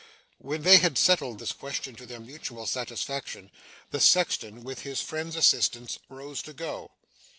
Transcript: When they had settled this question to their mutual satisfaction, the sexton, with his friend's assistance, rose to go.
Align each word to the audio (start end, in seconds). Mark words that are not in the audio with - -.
When 0.39 0.63
they 0.63 0.77
had 0.77 0.97
settled 0.97 1.37
this 1.37 1.51
question 1.51 1.93
to 1.97 2.07
their 2.07 2.19
mutual 2.19 2.65
satisfaction, 2.65 3.51
the 3.91 3.99
sexton, 3.99 4.63
with 4.63 4.79
his 4.79 4.99
friend's 4.99 5.35
assistance, 5.35 5.99
rose 6.09 6.41
to 6.41 6.53
go. 6.53 6.89